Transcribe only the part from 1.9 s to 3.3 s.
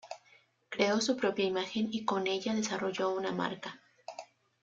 y con ella desarrolló